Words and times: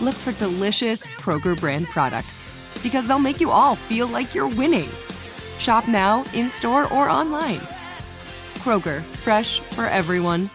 look 0.00 0.14
for 0.14 0.32
delicious 0.32 1.06
Kroger 1.06 1.58
brand 1.58 1.86
products 1.86 2.44
because 2.82 3.06
they'll 3.06 3.18
make 3.18 3.40
you 3.40 3.50
all 3.50 3.76
feel 3.76 4.06
like 4.06 4.34
you're 4.34 4.48
winning. 4.48 4.88
Shop 5.58 5.86
now, 5.88 6.24
in 6.32 6.50
store, 6.50 6.90
or 6.92 7.08
online. 7.08 7.60
Kroger, 8.56 9.02
fresh 9.16 9.60
for 9.60 9.86
everyone. 9.86 10.50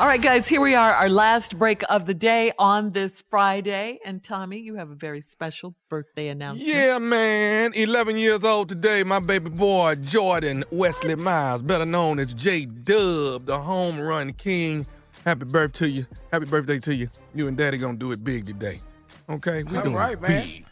All 0.00 0.06
right, 0.06 0.22
guys, 0.22 0.48
here 0.48 0.62
we 0.62 0.74
are, 0.74 0.94
our 0.94 1.10
last 1.10 1.58
break 1.58 1.82
of 1.90 2.06
the 2.06 2.14
day 2.14 2.52
on 2.58 2.92
this 2.92 3.22
Friday. 3.28 3.98
And 4.02 4.24
Tommy, 4.24 4.58
you 4.58 4.76
have 4.76 4.88
a 4.88 4.94
very 4.94 5.20
special 5.20 5.74
birthday 5.90 6.28
announcement. 6.28 6.66
Yeah, 6.66 6.98
man. 6.98 7.72
11 7.74 8.16
years 8.16 8.42
old 8.42 8.70
today, 8.70 9.02
my 9.02 9.18
baby 9.18 9.50
boy, 9.50 9.96
Jordan 9.96 10.64
Wesley 10.70 11.16
Miles, 11.16 11.60
better 11.60 11.84
known 11.84 12.18
as 12.18 12.32
J 12.32 12.64
Dub, 12.64 13.44
the 13.44 13.58
home 13.58 14.00
run 14.00 14.32
king. 14.32 14.86
Happy 15.26 15.44
birthday 15.44 15.78
to 15.80 15.90
you. 15.90 16.06
Happy 16.32 16.46
birthday 16.46 16.78
to 16.78 16.94
you. 16.94 17.10
You 17.34 17.48
and 17.48 17.56
daddy 17.56 17.78
gonna 17.78 17.96
do 17.96 18.12
it 18.12 18.22
big 18.24 18.46
today. 18.46 18.80
Okay? 19.28 19.62
We 19.64 19.76
All 19.78 19.84
doing 19.84 19.96
right, 19.96 20.12
it 20.12 20.20
man. 20.20 20.42
big. 20.46 20.64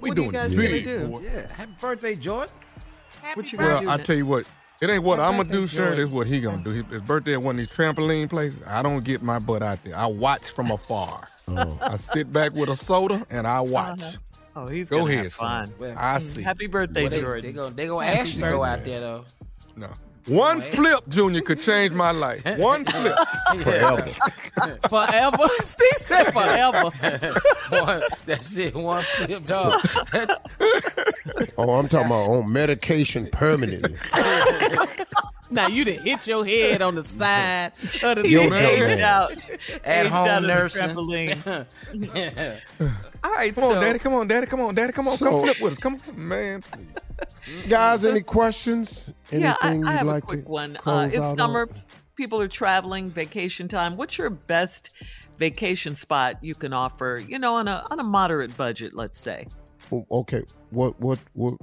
We 0.00 0.10
What 0.10 0.18
are 0.18 0.22
you 0.22 0.30
doing 0.30 0.30
guys 0.32 0.52
it 0.52 0.56
gonna 0.56 0.68
big. 0.68 0.84
do? 0.84 1.06
boy. 1.08 1.20
Yeah. 1.22 1.52
Happy 1.54 1.72
birthday, 1.80 2.14
Jordan. 2.16 2.54
What 3.34 3.52
you 3.52 3.58
gonna 3.58 3.70
Well, 3.70 3.80
do? 3.82 3.90
I 3.90 3.96
tell 3.98 4.16
you 4.16 4.26
what, 4.26 4.46
it 4.82 4.90
ain't 4.90 5.02
what 5.02 5.18
Happy 5.18 5.34
I'm 5.34 5.40
gonna 5.40 5.52
do, 5.52 5.66
sir. 5.66 5.86
Jordan. 5.86 6.04
It's 6.04 6.12
what 6.12 6.26
he 6.26 6.40
gonna 6.40 6.62
do. 6.62 6.70
His, 6.70 6.84
his 6.90 7.02
birthday 7.02 7.32
at 7.34 7.42
one 7.42 7.54
of 7.54 7.58
these 7.58 7.68
trampoline 7.74 8.28
places. 8.28 8.60
I 8.66 8.82
don't 8.82 9.02
get 9.02 9.22
my 9.22 9.38
butt 9.38 9.62
out 9.62 9.82
there. 9.82 9.96
I 9.96 10.06
watch 10.06 10.42
from 10.50 10.70
afar. 10.70 11.28
oh. 11.48 11.78
I 11.80 11.96
sit 11.96 12.32
back 12.32 12.52
with 12.52 12.68
a 12.68 12.76
soda 12.76 13.26
and 13.30 13.46
I 13.46 13.60
watch. 13.60 14.02
Uh-huh. 14.02 14.12
Oh, 14.56 14.66
he's 14.68 14.88
Go 14.88 14.98
gonna 15.00 15.10
ahead, 15.10 15.24
have 15.24 15.32
son. 15.32 15.66
fun. 15.66 15.74
Well, 15.78 15.94
I 15.98 16.18
see. 16.18 16.42
Happy 16.42 16.66
birthday, 16.68 17.02
Well, 17.02 17.10
they, 17.10 17.20
Jordan. 17.22 17.42
they 17.46 17.52
gonna 17.52 17.74
they 17.74 17.86
gonna 17.86 18.06
Happy 18.06 18.18
ask 18.18 18.34
you 18.36 18.42
to 18.42 18.48
go 18.50 18.62
out 18.62 18.84
there 18.84 19.00
though. 19.00 19.24
No. 19.74 19.88
One 20.26 20.60
flip, 20.62 21.00
Junior, 21.08 21.42
could 21.42 21.60
change 21.60 21.92
my 21.92 22.10
life. 22.10 22.42
One 22.58 22.84
flip. 22.86 23.14
Forever. 23.58 24.06
Forever. 24.88 25.48
Steve 25.64 25.88
said 25.98 26.32
forever. 26.32 26.90
Boy, 27.70 28.00
that's 28.24 28.56
it. 28.56 28.74
One 28.74 29.02
flip 29.04 29.44
dog. 29.46 29.82
That's- 30.12 30.38
Oh, 31.56 31.74
I'm 31.74 31.88
talking 31.88 32.06
about 32.06 32.30
on 32.30 32.52
medication 32.52 33.28
permanently. 33.30 33.96
now 35.50 35.68
you 35.68 35.84
done 35.84 35.98
hit 36.04 36.26
your 36.26 36.44
head 36.44 36.82
on 36.82 36.94
the 36.96 37.04
side 37.04 37.72
of 38.02 38.22
the 38.22 38.28
Yo, 38.28 38.40
thing. 38.40 38.50
man. 38.50 39.00
out. 39.00 39.32
At 39.84 40.06
Aged 40.06 40.10
home 40.12 40.28
out 40.28 40.36
of 40.38 40.42
the 40.42 40.48
nursing. 40.48 40.88
trampoline. 40.88 41.66
All 43.22 43.32
right, 43.32 43.54
Come 43.54 43.64
on, 43.64 43.80
daddy. 43.80 43.98
Come 43.98 44.14
on, 44.14 44.26
daddy. 44.28 44.46
Come 44.46 44.60
on, 44.60 44.74
daddy. 44.74 44.92
Come 44.92 45.08
on. 45.08 45.16
So- 45.16 45.30
come 45.30 45.42
flip 45.44 45.60
with 45.60 45.72
us. 45.74 45.78
Come 45.78 46.00
on, 46.08 46.28
man. 46.28 46.62
Guys, 47.68 48.04
any 48.04 48.22
questions? 48.22 49.10
Anything 49.30 49.40
yeah, 49.40 49.56
I, 49.60 49.74
you'd 49.74 49.86
I 49.86 49.92
have 49.92 50.06
like 50.06 50.24
a 50.24 50.26
quick 50.26 50.44
to 50.44 50.50
one. 50.50 50.76
Uh, 50.76 50.80
close 50.80 51.12
it's 51.12 51.20
out 51.20 51.38
summer. 51.38 51.62
on? 51.62 51.82
People 52.16 52.40
are 52.40 52.48
traveling, 52.48 53.10
vacation 53.10 53.68
time. 53.68 53.96
What's 53.96 54.18
your 54.18 54.30
best 54.30 54.90
vacation 55.38 55.94
spot 55.94 56.42
you 56.42 56.54
can 56.54 56.72
offer? 56.72 57.22
You 57.26 57.38
know, 57.38 57.54
on 57.54 57.68
a 57.68 57.86
on 57.90 57.98
a 58.00 58.04
moderate 58.04 58.56
budget, 58.56 58.94
let's 58.94 59.20
say. 59.20 59.46
Oh, 59.92 60.06
Okay, 60.10 60.44
what, 60.70 60.98
what, 61.00 61.18
what? 61.34 61.54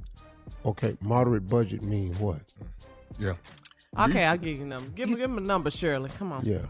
Okay, 0.66 0.95
moderate 1.01 1.47
budget 1.47 1.81
mean 1.81 2.13
what? 2.16 2.41
Yeah. 3.17 3.34
Okay, 3.97 4.25
I'll 4.25 4.38
give 4.38 4.57
you 4.57 4.63
a 4.63 4.67
number. 4.67 4.90
Give 4.91 5.09
him, 5.09 5.16
give 5.16 5.29
him 5.29 5.38
a 5.38 5.41
number, 5.41 5.69
Shirley. 5.69 6.09
Come 6.17 6.31
on. 6.31 6.45
Yeah, 6.45 6.66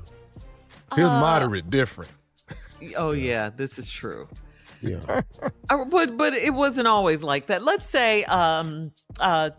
His 0.95 1.05
Uh, 1.05 1.19
moderate 1.19 1.69
different. 1.69 2.11
Oh 2.95 3.11
yeah, 3.11 3.49
this 3.49 3.77
is 3.77 3.91
true. 3.91 4.27
Yeah. 4.81 5.21
Uh, 5.69 5.85
but 5.85 6.17
but 6.17 6.33
it 6.33 6.53
wasn't 6.53 6.85
always 6.87 7.23
like 7.23 7.47
that. 7.47 7.63
Let's 7.63 7.85
say 7.89 8.23
um 8.25 8.91
uh 9.19 9.51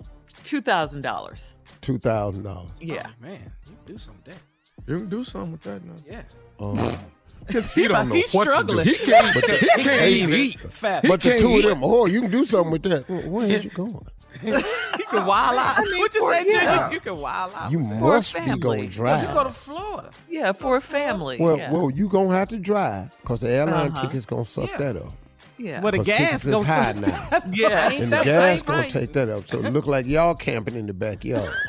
two 0.45 0.61
thousand 0.61 1.03
dollars. 1.03 1.55
Two 1.81 1.99
thousand 1.99 2.43
dollars. 2.43 2.71
Yeah. 2.81 3.07
Oh, 3.07 3.11
man, 3.21 3.53
you 3.67 3.77
can 3.87 3.95
do 3.95 3.99
something 3.99 4.23
with 4.27 4.35
that. 4.35 4.93
You 4.93 4.99
can 5.01 5.09
do 5.09 5.25
something 5.25 5.53
with 5.53 5.63
that 5.63 5.85
now. 5.85 5.95
Yeah. 6.07 6.23
Um, 6.61 6.99
Because 7.45 7.67
he 7.73 7.89
don't 7.89 8.09
know 8.09 8.15
He's 8.15 8.33
what 8.33 8.47
struggling. 8.47 8.85
to 8.85 8.93
do. 8.93 8.97
He 8.97 9.05
can't, 9.05 9.35
But 9.35 9.45
the- 9.47 9.57
he 9.57 9.83
can't 9.83 10.03
even 10.03 10.33
eat. 10.35 10.61
Fat. 10.61 11.03
but 11.09 11.21
the 11.21 11.31
can't 11.31 11.41
two 11.41 11.57
of 11.57 11.63
them, 11.65 11.81
oh, 11.83 12.07
you 12.07 12.21
can 12.21 12.31
do 12.31 12.45
something 12.45 12.71
with 12.71 12.85
that. 12.85 13.09
Where- 13.09 13.29
Where's 13.29 13.65
you 13.65 13.71
going? 13.71 14.07
You 14.45 15.05
can 15.19 15.27
wild 15.27 15.59
out. 15.59 15.77
what 15.79 16.15
you 16.15 16.33
say, 16.33 16.45
yeah. 16.49 16.91
You 16.91 17.01
can 17.01 17.17
wild 17.19 17.53
out. 17.55 17.71
You 17.71 17.79
For 17.81 17.85
a 17.95 18.01
must 18.01 18.35
be 18.35 18.41
family. 18.41 18.59
going 18.59 18.91
Well, 18.99 19.21
you 19.23 19.35
go 19.35 19.45
to 19.45 19.51
Florida. 19.51 20.11
Yeah, 20.29 20.53
for 20.53 20.77
a 20.77 20.81
family. 20.81 21.37
Well, 21.39 21.59
yeah. 21.59 21.71
well, 21.73 21.91
you 21.91 22.09
gonna 22.09 22.35
have 22.35 22.49
to 22.49 22.59
drive 22.59 23.11
because 23.21 23.41
the 23.41 23.51
airline 23.51 23.93
Uh-huh. 23.93 24.03
tickets 24.07 24.25
gonna 24.27 24.45
suck 24.45 24.71
Yeah. 24.71 24.77
that 24.79 24.97
up. 24.97 25.13
yeah. 25.59 25.81
Well, 25.81 25.93
the 25.93 25.99
'Cause 25.99 26.07
gas 26.07 26.19
tickets 26.19 26.45
is 26.47 26.51
goes 26.53 26.67
high 26.67 26.93
now. 26.93 27.29
yeah. 27.53 27.91
Ain't 27.91 28.03
and 28.05 28.13
the 28.13 28.23
gas 28.23 28.59
same 28.59 28.67
gonna 28.67 28.79
price? 28.83 28.93
take 28.93 29.13
that 29.13 29.29
up. 29.29 29.47
So 29.49 29.59
it 29.65 29.73
look 29.73 29.87
like 29.87 30.07
y'all 30.07 30.35
camping 30.35 30.75
in 30.77 30.87
the 30.87 30.95
backyard. 30.95 31.53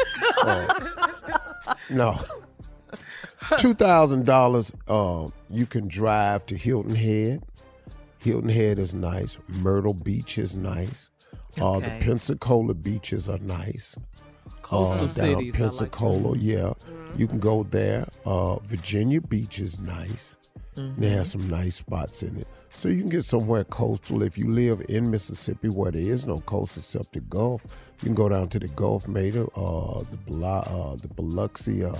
Uh, 0.45 0.73
no, 1.89 2.19
two 3.57 3.73
thousand 3.73 4.25
dollars. 4.25 4.73
Uh, 4.89 5.27
you 5.49 5.65
can 5.65 5.87
drive 5.87 6.45
to 6.47 6.57
Hilton 6.57 6.95
Head. 6.95 7.43
Hilton 8.19 8.49
Head 8.49 8.77
is 8.79 8.93
nice. 8.93 9.37
Myrtle 9.47 9.93
Beach 9.93 10.37
is 10.37 10.53
nice. 10.55 11.09
Uh, 11.61 11.79
the 11.79 11.91
Pensacola 11.99 12.73
beaches 12.73 13.29
are 13.29 13.39
nice. 13.39 13.97
Coastal 14.61 15.05
uh, 15.05 15.33
down 15.33 15.51
Pensacola, 15.51 16.29
like 16.29 16.41
yeah. 16.41 16.57
Mm-hmm. 16.57 17.19
You 17.19 17.27
can 17.27 17.39
go 17.39 17.63
there. 17.63 18.07
Uh, 18.25 18.57
Virginia 18.59 19.21
Beach 19.21 19.59
is 19.59 19.79
nice. 19.79 20.37
Mm-hmm. 20.75 21.01
They 21.01 21.09
have 21.09 21.27
mm-hmm. 21.27 21.41
some 21.41 21.49
nice 21.49 21.75
spots 21.75 22.23
in 22.23 22.37
it. 22.37 22.47
So 22.71 22.89
you 22.89 23.01
can 23.01 23.09
get 23.09 23.23
somewhere 23.23 23.63
coastal. 23.65 24.23
If 24.23 24.37
you 24.37 24.49
live 24.49 24.83
in 24.89 25.11
Mississippi 25.11 25.69
where 25.69 25.91
there 25.91 26.01
is 26.01 26.25
no 26.25 26.39
coast 26.41 26.75
except 26.77 27.13
the 27.13 27.19
Gulf, 27.21 27.65
you 28.01 28.05
can 28.05 28.15
go 28.15 28.29
down 28.29 28.49
to 28.49 28.59
the 28.59 28.67
Gulf 28.69 29.07
Mater, 29.07 29.45
uh, 29.55 30.03
the, 30.09 30.17
Bla- 30.25 30.61
uh, 30.61 30.95
the 30.95 31.07
Biloxi, 31.07 31.83
uh, 31.83 31.93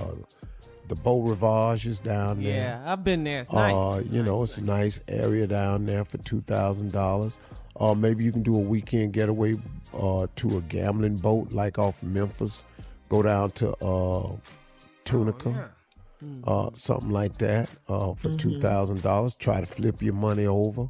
the 0.88 0.96
Beau 0.96 1.22
Rivage 1.22 1.86
is 1.86 2.00
down 2.00 2.42
there. 2.42 2.56
Yeah, 2.56 2.92
I've 2.92 3.04
been 3.04 3.24
there. 3.24 3.42
It's 3.42 3.54
uh, 3.54 3.70
nice. 3.70 4.06
You 4.06 4.18
nice. 4.18 4.26
know, 4.26 4.44
it's 4.44 4.58
a 4.58 4.62
nice 4.62 5.00
area 5.08 5.48
down 5.48 5.86
there 5.86 6.04
for 6.04 6.18
$2,000. 6.18 7.38
Uh, 7.84 7.94
maybe 7.94 8.24
you 8.24 8.32
can 8.32 8.44
do 8.44 8.56
a 8.56 8.60
weekend 8.60 9.12
getaway 9.12 9.58
uh, 9.94 10.26
to 10.38 10.58
a 10.58 10.62
gambling 10.62 11.18
boat, 11.18 11.52
like 11.52 11.78
off 11.78 12.02
Memphis. 12.02 12.64
Go 13.10 13.22
down 13.22 13.52
to 13.52 13.76
uh, 13.84 14.32
Tunica, 15.04 15.50
oh, 15.50 15.52
yeah. 15.52 16.26
mm-hmm. 16.26 16.76
something 16.76 17.10
like 17.10 17.38
that, 17.40 17.70
uh, 17.90 18.14
for 18.14 18.30
mm-hmm. 18.30 18.62
thousand 18.62 19.02
dollars. 19.02 19.34
Try 19.34 19.60
to 19.60 19.66
flip 19.66 20.02
your 20.02 20.14
money 20.14 20.46
over, 20.46 20.90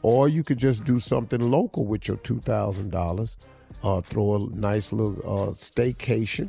or 0.00 0.26
you 0.26 0.42
could 0.42 0.56
just 0.56 0.84
do 0.84 0.98
something 0.98 1.40
local 1.40 1.84
with 1.84 2.08
your 2.08 2.16
two 2.18 2.40
thousand 2.40 2.90
dollars. 2.90 3.36
Uh, 3.82 4.00
throw 4.00 4.36
a 4.36 4.38
nice 4.56 4.90
little 4.90 5.52
staycation. 5.52 6.48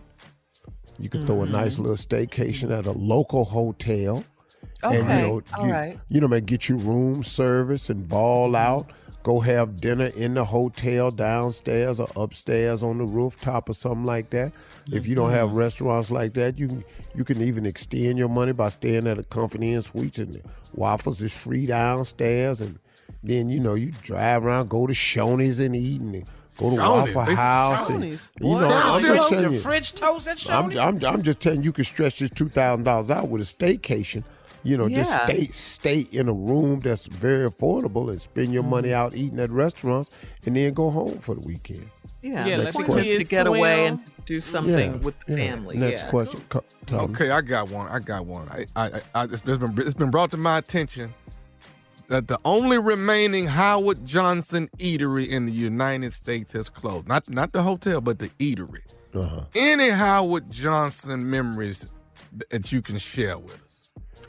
You 0.97 1.09
could 1.09 1.21
mm-hmm. 1.21 1.27
throw 1.27 1.41
a 1.41 1.43
mm-hmm. 1.43 1.57
nice 1.57 1.77
little 1.77 1.97
staycation 1.97 2.71
at 2.71 2.85
a 2.85 2.93
local 2.93 3.43
hotel. 3.43 4.23
Okay. 4.81 4.99
And 4.99 5.07
you 5.09 5.27
know, 5.27 5.41
you, 5.61 5.73
right. 5.73 5.99
you 6.07 6.21
know, 6.21 6.29
man, 6.29 6.45
get 6.45 6.69
you 6.69 6.77
room 6.77 7.21
service 7.21 7.89
and 7.89 8.07
ball 8.07 8.55
out 8.55 8.89
Go 9.23 9.39
have 9.39 9.79
dinner 9.79 10.07
in 10.07 10.33
the 10.33 10.43
hotel 10.43 11.09
downstairs 11.09 11.99
or 11.99 12.07
upstairs 12.17 12.83
on 12.83 12.97
the 12.97 13.05
rooftop 13.05 13.69
or 13.69 13.73
something 13.73 14.03
like 14.05 14.29
that. 14.31 14.51
If 14.91 15.07
you 15.07 15.15
don't 15.15 15.29
have 15.29 15.47
mm-hmm. 15.47 15.57
restaurants 15.57 16.11
like 16.11 16.33
that, 16.33 16.59
you 16.59 16.67
can 16.67 16.83
you 17.15 17.23
can 17.23 17.41
even 17.41 17.65
extend 17.65 18.17
your 18.17 18.27
money 18.27 18.51
by 18.51 18.67
staying 18.69 19.07
at 19.07 19.17
a 19.17 19.23
company 19.23 19.73
in 19.73 19.81
suites 19.81 20.17
and 20.19 20.33
the 20.35 20.41
waffles 20.73 21.21
is 21.21 21.35
free 21.35 21.65
downstairs 21.65 22.59
and 22.59 22.79
then 23.23 23.47
you 23.47 23.59
know 23.59 23.75
you 23.75 23.91
drive 24.01 24.43
around, 24.43 24.69
go 24.69 24.87
to 24.87 24.93
Shoney's 24.93 25.59
and 25.59 25.73
eat 25.75 26.01
and 26.01 26.25
go 26.57 26.71
to 26.71 26.75
Shoney's? 26.75 27.15
Waffle 27.15 27.25
They- 27.25 27.35
House 27.35 27.89
and 27.89 28.03
Shoney's? 28.03 28.29
you 28.41 28.47
know 28.47 28.67
I'm 28.67 29.01
French- 29.01 29.15
just 29.17 29.29
telling 29.29 29.45
the 29.45 29.53
you. 29.53 29.59
French 29.61 29.93
toast 29.93 30.27
at 30.27 30.49
I'm, 30.49 30.77
I'm, 30.77 31.05
I'm 31.05 31.21
just 31.21 31.39
telling 31.39 31.59
you, 31.59 31.67
you 31.67 31.71
can 31.71 31.85
stretch 31.85 32.19
this 32.19 32.29
two 32.29 32.49
thousand 32.49 32.83
dollars 32.83 33.09
out 33.09 33.29
with 33.29 33.41
a 33.41 33.45
staycation. 33.45 34.25
You 34.63 34.77
know, 34.77 34.87
just 34.87 35.11
stay 35.23 35.47
stay 35.47 35.99
in 36.11 36.29
a 36.29 36.33
room 36.33 36.79
that's 36.79 37.07
very 37.07 37.49
affordable 37.49 38.09
and 38.09 38.21
spend 38.21 38.53
your 38.53 38.63
money 38.63 38.93
out 38.93 39.13
eating 39.15 39.39
at 39.39 39.51
restaurants, 39.51 40.09
and 40.45 40.55
then 40.55 40.73
go 40.73 40.89
home 40.89 41.19
for 41.19 41.35
the 41.35 41.41
weekend. 41.41 41.89
Yeah, 42.21 42.45
Yeah, 42.45 42.57
the 42.57 42.63
let 42.63 42.73
point 42.73 42.87
the 42.87 42.95
to 42.95 43.03
kids 43.03 43.29
get 43.29 43.47
away 43.47 43.87
and 43.87 43.99
do 44.25 44.39
something 44.39 44.73
Yeah, 44.93 44.95
with 44.97 45.19
the 45.27 45.33
yeah. 45.37 45.49
family. 45.49 45.75
Next 45.77 46.03
yeah. 46.03 46.09
question, 46.09 46.41
Co- 46.47 46.63
Tommy. 46.85 47.13
Okay, 47.13 47.29
I 47.31 47.41
got 47.41 47.69
one. 47.69 47.89
I 47.89 47.99
got 47.99 48.25
one. 48.25 48.47
I, 48.47 48.65
I, 48.77 49.01
I 49.13 49.23
it's 49.25 49.41
been 49.41 49.73
it's 49.79 49.93
been 49.93 50.09
brought 50.11 50.31
to 50.31 50.37
my 50.37 50.57
attention 50.59 51.13
that 52.07 52.27
the 52.29 52.39
only 52.45 52.77
remaining 52.77 53.47
Howard 53.47 54.05
Johnson 54.05 54.69
eatery 54.77 55.27
in 55.27 55.45
the 55.45 55.51
United 55.51 56.13
States 56.13 56.53
has 56.53 56.69
closed. 56.69 57.07
Not 57.09 57.29
not 57.29 57.51
the 57.51 57.63
hotel, 57.63 57.99
but 57.99 58.19
the 58.19 58.29
eatery. 58.39 58.81
Uh-huh. 59.13 59.43
Any 59.53 59.89
Howard 59.89 60.49
Johnson 60.49 61.29
memories 61.29 61.85
that 62.49 62.71
you 62.71 62.81
can 62.81 62.97
share 62.97 63.37
with 63.37 63.53
us? 63.55 63.59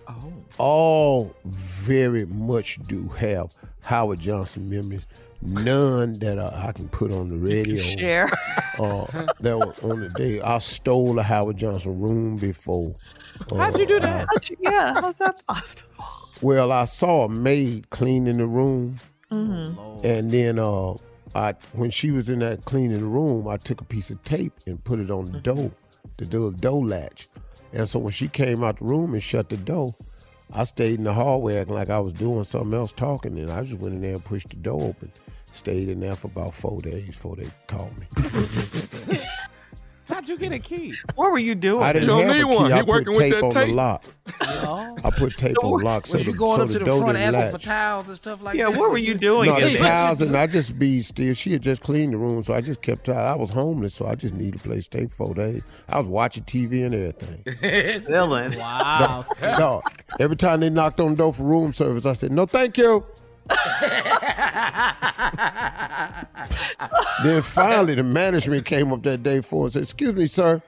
Oh. 0.09 0.33
All 0.59 1.35
very 1.45 2.27
much 2.27 2.79
do 2.87 3.09
have 3.11 3.51
Howard 3.83 4.21
Johnson 4.21 4.69
memories. 4.69 5.07
None 5.43 6.19
that 6.21 6.39
uh, 6.39 6.51
I 6.55 6.73
can 6.73 6.89
put 6.89 7.13
on 7.13 7.29
the 7.29 7.37
radio. 7.37 7.83
Share. 7.83 8.31
Uh, 8.79 9.05
that 9.41 9.59
was 9.59 9.79
on 9.85 10.01
the 10.01 10.09
day 10.11 10.41
I 10.41 10.59
stole 10.59 11.19
a 11.19 11.23
Howard 11.23 11.59
Johnson 11.59 12.01
room 12.01 12.37
before. 12.37 12.95
How'd 13.51 13.79
you 13.79 13.87
do 13.87 13.97
Uh, 13.99 14.01
that? 14.01 14.27
How'd 14.33 14.49
you- 14.51 14.57
yeah, 14.61 14.95
how's 14.95 15.17
that 15.17 15.47
possible? 15.47 15.85
Well, 16.41 16.73
I 16.73 16.85
saw 16.87 17.25
a 17.27 17.29
maid 17.29 17.91
cleaning 17.91 18.39
the 18.39 18.47
room, 18.47 18.97
and 19.31 20.31
then 20.31 20.59
uh, 20.59 20.95
I 21.35 21.55
when 21.73 21.91
she 21.91 22.11
was 22.11 22.29
in 22.29 22.39
that 22.41 22.65
cleaning 22.65 22.99
the 23.01 23.05
room, 23.07 23.47
I 23.49 23.57
took 23.59 23.81
a 23.81 23.85
piece 23.85 24.11
of 24.11 24.23
tape 24.25 24.53
and 24.67 24.83
put 24.83 24.99
it 24.99 25.11
on 25.11 25.31
the 25.33 25.41
door, 25.41 25.71
the 26.17 26.25
little 26.25 26.51
door 26.51 26.85
latch. 26.85 27.29
And 27.75 27.89
so 27.89 27.99
when 27.99 28.13
she 28.13 28.29
came 28.29 28.63
out 28.63 28.79
the 28.79 28.85
room 28.85 29.15
and 29.15 29.23
shut 29.23 29.49
the 29.49 29.57
door, 29.57 29.97
I 30.53 30.63
stayed 30.63 30.99
in 30.99 31.05
the 31.05 31.13
hallway 31.13 31.57
acting 31.57 31.75
like 31.75 31.91
I 31.91 31.99
was 31.99 32.13
doing 32.13 32.45
something 32.45 32.73
else 32.73 32.93
talking, 32.93 33.37
and 33.39 33.51
I 33.51 33.65
just 33.65 33.79
went 33.79 33.97
in 33.97 34.01
there 34.01 34.15
and 34.15 34.25
pushed 34.25 34.51
the 34.51 34.57
door 34.57 34.83
open. 34.83 35.11
Stayed 35.51 35.89
in 35.89 36.01
there 36.01 36.15
for 36.15 36.29
about 36.29 36.55
four 36.55 36.81
days 36.81 37.09
before 37.09 37.37
they 37.37 37.49
called 37.67 37.93
me. 37.99 39.19
How'd 40.25 40.31
you 40.31 40.39
get 40.39 40.53
a 40.53 40.59
key? 40.59 40.95
What 41.17 41.33
were 41.33 41.39
you 41.39 41.55
doing? 41.55 41.83
I 41.83 41.93
didn't 41.93 42.09
don't 42.09 42.23
have 42.23 42.35
need 42.35 42.41
a 42.41 42.47
key. 42.47 42.55
one. 42.55 42.67
He 42.69 42.73
I 42.73 42.79
put 42.79 42.89
working 42.89 43.13
with 43.13 43.19
tape 43.19 43.35
that 43.35 43.45
on 43.45 43.51
tape. 43.51 43.69
the 43.69 43.75
lock. 43.75 44.05
I 45.05 45.11
put 45.11 45.37
tape 45.37 45.57
on 45.63 45.81
the 45.81 45.85
lock 45.85 46.07
so 46.07 46.15
Was 46.15 46.25
the, 46.25 46.31
you 46.33 46.39
going 46.39 46.57
so 46.57 46.63
up 46.63 46.71
to 46.71 46.79
the 46.79 46.85
door 46.87 47.01
front 47.03 47.19
didn't 47.19 47.35
asking 47.35 47.59
for 47.59 47.63
towels 47.63 48.09
and 48.09 48.17
stuff 48.17 48.43
like 48.43 48.57
yeah, 48.57 48.65
that? 48.65 48.73
Yeah, 48.73 48.79
what 48.79 48.91
were 48.91 48.97
you 48.97 49.13
doing? 49.13 49.51
No, 49.51 49.61
the 49.61 49.77
towels, 49.77 50.23
and 50.23 50.35
I 50.35 50.47
just 50.47 50.79
be 50.79 51.03
still. 51.03 51.35
She 51.35 51.53
had 51.53 51.61
just 51.61 51.83
cleaned 51.83 52.15
the 52.15 52.17
room, 52.17 52.43
so 52.43 52.55
I 52.55 52.63
just 52.63 52.81
kept. 52.81 53.07
I 53.11 53.35
was 53.35 53.51
homeless, 53.51 53.95
so 53.95 54.07
I 54.07 54.15
just 54.15 54.33
needed 54.33 54.61
a 54.61 54.65
place 54.65 54.89
to 54.89 54.99
stay 54.99 55.07
for 55.09 55.15
four 55.15 55.35
days. 55.35 55.61
I 55.91 55.99
was 55.99 56.09
watching 56.09 56.45
TV 56.45 56.87
and 56.87 56.95
everything. 56.95 57.43
Dylan. 58.07 58.57
Wow. 58.59 59.25
no, 59.59 59.83
every 60.19 60.37
time 60.37 60.61
they 60.61 60.71
knocked 60.71 61.01
on 61.01 61.11
the 61.11 61.17
door 61.17 61.35
for 61.35 61.43
room 61.43 61.71
service, 61.75 62.07
I 62.07 62.15
said, 62.15 62.33
"No, 62.33 62.47
thank 62.47 62.79
you." 62.79 63.05
then 67.25 67.43
finally, 67.43 67.95
the 67.95 68.03
management 68.03 68.65
came 68.65 68.93
up 68.93 69.03
that 69.03 69.23
day 69.23 69.41
for 69.41 69.67
us 69.67 69.77
and 69.77 69.87
said, 69.87 69.95
"Excuse 69.95 70.15
me, 70.15 70.27
sir." 70.27 70.63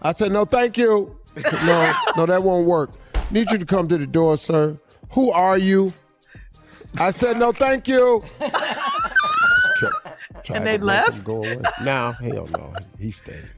I 0.00 0.12
said, 0.12 0.32
"No, 0.32 0.44
thank 0.44 0.78
you." 0.78 1.16
No, 1.64 1.94
no, 2.16 2.26
that 2.26 2.42
won't 2.42 2.66
work. 2.66 2.90
Need 3.30 3.50
you 3.50 3.56
to 3.56 3.64
come 3.64 3.88
to 3.88 3.96
the 3.96 4.06
door, 4.06 4.36
sir. 4.36 4.78
Who 5.12 5.30
are 5.30 5.56
you? 5.56 5.94
I 6.98 7.10
said, 7.10 7.38
"No, 7.38 7.52
thank 7.52 7.88
you." 7.88 8.22
Just 8.38 8.52
kept 9.80 10.44
trying 10.44 10.58
And 10.58 10.66
they 10.66 10.76
to 10.76 10.76
make 10.78 10.80
him 10.80 10.86
left? 10.86 11.24
Go 11.24 11.36
away. 11.36 11.62
Nah, 11.82 12.12
hell 12.12 12.46
no, 12.48 12.74
he 12.98 13.10
stayed. 13.10 13.48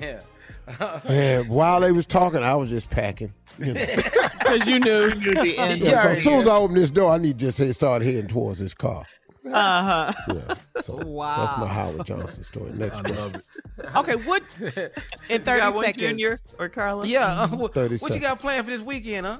Yeah. 0.00 0.20
And 1.04 1.48
while 1.48 1.80
they 1.80 1.92
was 1.92 2.06
talking, 2.06 2.42
I 2.42 2.54
was 2.54 2.68
just 2.70 2.90
packing. 2.90 3.32
You 3.58 3.74
know. 3.74 3.86
Because 4.46 4.68
you 4.68 4.78
knew. 4.78 5.06
You 5.18 5.34
the 5.34 5.58
end. 5.58 5.80
Yeah, 5.80 6.02
'cause 6.02 6.18
as 6.18 6.22
soon 6.22 6.34
as 6.40 6.46
I 6.46 6.54
opened 6.56 6.78
this 6.78 6.92
door, 6.92 7.10
I 7.10 7.18
need 7.18 7.36
to 7.40 7.46
just 7.46 7.58
say, 7.58 7.72
start 7.72 8.02
heading 8.02 8.28
towards 8.28 8.60
this 8.60 8.74
car. 8.74 9.02
Uh-huh. 9.44 10.12
Yeah. 10.28 10.54
So 10.82 10.96
that's 10.98 11.58
my 11.58 11.66
Howard 11.66 12.06
Johnson 12.06 12.44
story. 12.44 12.70
Next 12.72 13.00
question. 13.02 13.42
Okay, 13.96 14.14
what? 14.16 14.42
In 15.28 15.42
30 15.42 15.44
got 15.44 15.74
one, 15.74 15.84
seconds. 15.84 16.00
Junior 16.06 16.38
or 16.60 16.68
Carla? 16.68 17.06
Yeah. 17.06 17.42
Uh, 17.42 17.48
what, 17.48 17.74
30 17.74 17.96
what 17.98 18.14
you 18.14 18.20
got 18.20 18.38
planned 18.38 18.64
for 18.66 18.70
this 18.70 18.82
weekend, 18.82 19.26
huh? 19.26 19.38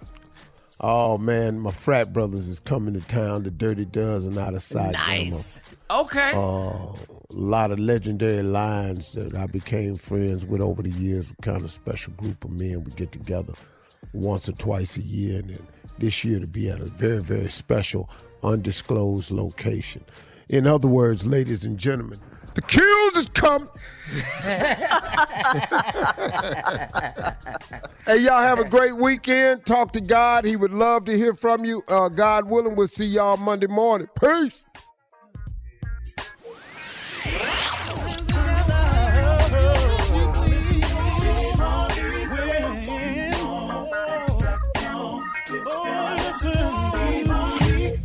Oh 0.80 1.18
man, 1.18 1.59
my 1.61 1.71
frat 1.71 2.12
brothers 2.12 2.49
is 2.49 2.59
coming 2.61 2.95
to 2.95 3.00
town. 3.00 3.45
The 3.45 3.50
Dirty 3.50 3.85
Dozen 3.85 4.37
out 4.38 4.54
of 4.54 4.62
sight. 4.62 4.92
Nice. 4.92 5.61
Okay. 5.90 6.33
Uh, 6.35 6.92
a 7.30 7.35
lot 7.35 7.73
of 7.73 7.78
legendary 7.78 8.42
lines 8.42 9.12
that 9.12 9.35
I 9.35 9.47
became 9.47 9.97
friends 9.97 10.45
with 10.45 10.61
over 10.61 10.83
the 10.83 10.90
years. 10.90 11.28
We're 11.28 11.52
kind 11.52 11.64
of 11.64 11.73
special 11.73 12.12
group 12.14 12.45
of 12.45 12.50
men. 12.50 12.85
We 12.85 12.92
get 12.92 13.12
together 13.12 13.54
once 14.12 14.49
or 14.49 14.52
twice 14.52 14.97
a 14.97 15.02
year, 15.02 15.40
and 15.40 15.59
this 15.99 16.25
year 16.25 16.38
to 16.38 16.47
be 16.47 16.71
at 16.71 16.80
a 16.80 16.85
very, 16.85 17.23
very 17.23 17.49
special, 17.49 18.09
undisclosed 18.42 19.30
location. 19.30 20.04
In 20.49 20.66
other 20.66 20.88
words, 20.88 21.26
ladies 21.26 21.64
and 21.64 21.78
gentlemen, 21.78 22.21
the 22.54 22.62
kills 22.62 23.16
is 23.16 23.28
coming. 23.28 23.68
hey, 28.06 28.18
y'all 28.18 28.42
have 28.42 28.59
a 28.59 28.64
great 28.64 28.97
weekend. 28.97 29.66
Talk 29.66 29.92
to 29.92 30.00
God. 30.00 30.45
He 30.45 30.56
would 30.56 30.73
love 30.73 31.04
to 31.06 31.16
hear 31.16 31.35
from 31.35 31.64
you. 31.64 31.83
Uh, 31.88 32.09
God 32.09 32.49
willing, 32.49 32.76
we'll 32.76 32.88
see 32.88 33.04
y'all 33.04 33.37
Monday 33.37 33.66
morning. 33.66 34.09
Peace. 34.18 34.64